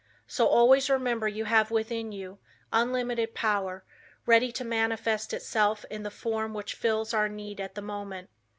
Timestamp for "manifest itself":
4.65-5.85